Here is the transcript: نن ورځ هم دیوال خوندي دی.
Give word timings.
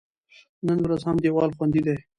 نن 0.67 0.77
ورځ 0.83 1.01
هم 1.07 1.17
دیوال 1.23 1.49
خوندي 1.57 1.81
دی. 1.85 1.95